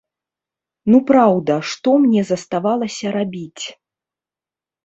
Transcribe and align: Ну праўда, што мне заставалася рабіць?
Ну 0.91 1.01
праўда, 1.11 1.53
што 1.71 1.93
мне 2.05 2.21
заставалася 2.31 3.15
рабіць? 3.17 3.63